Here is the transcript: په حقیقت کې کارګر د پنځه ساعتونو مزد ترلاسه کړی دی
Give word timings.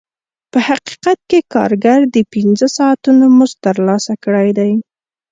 په 0.51 0.59
حقیقت 0.69 1.19
کې 1.29 1.39
کارګر 1.53 1.99
د 2.15 2.17
پنځه 2.33 2.67
ساعتونو 2.77 3.25
مزد 3.37 3.57
ترلاسه 3.65 4.13
کړی 4.23 4.49
دی 4.59 4.71